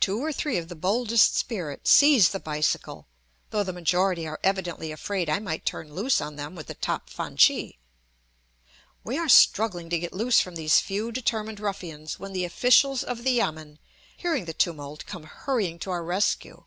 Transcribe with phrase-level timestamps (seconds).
[0.00, 3.06] Two or three of the boldest spirits seize the bicycle,
[3.50, 7.10] though the majority are evidently afraid I might turn loose on them with the top
[7.10, 7.78] fanchee.
[9.04, 13.24] We are struggling to get loose from these few determined ruffians when the officials of
[13.24, 13.78] the yamen,
[14.16, 16.64] hearing the tumult, come hurrying to our rescue.